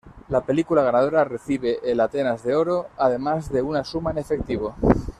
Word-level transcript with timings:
La 0.29 0.43
película 0.43 0.81
ganadora 0.81 1.25
recibe 1.25 1.77
el 1.83 1.99
Atenas 1.99 2.41
de 2.43 2.55
Oro 2.55 2.87
además 2.97 3.51
de 3.51 3.61
una 3.61 3.83
suma 3.83 4.09
en 4.09 4.17
efectivo. 4.17 4.73